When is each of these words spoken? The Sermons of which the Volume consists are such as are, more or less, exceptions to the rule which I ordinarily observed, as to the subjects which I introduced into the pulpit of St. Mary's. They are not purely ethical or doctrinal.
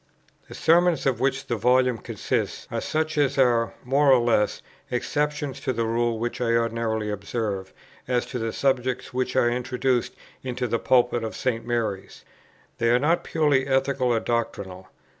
The 0.47 0.55
Sermons 0.55 1.05
of 1.05 1.19
which 1.19 1.45
the 1.45 1.57
Volume 1.57 1.99
consists 1.99 2.67
are 2.71 2.81
such 2.81 3.19
as 3.19 3.37
are, 3.37 3.75
more 3.83 4.11
or 4.11 4.17
less, 4.17 4.63
exceptions 4.89 5.59
to 5.59 5.73
the 5.73 5.85
rule 5.85 6.17
which 6.17 6.41
I 6.41 6.53
ordinarily 6.55 7.11
observed, 7.11 7.71
as 8.07 8.25
to 8.31 8.39
the 8.39 8.51
subjects 8.51 9.13
which 9.13 9.35
I 9.35 9.49
introduced 9.49 10.15
into 10.41 10.67
the 10.67 10.79
pulpit 10.79 11.23
of 11.23 11.35
St. 11.35 11.67
Mary's. 11.67 12.25
They 12.79 12.89
are 12.89 12.97
not 12.97 13.23
purely 13.23 13.67
ethical 13.67 14.07
or 14.07 14.19
doctrinal. 14.19 14.89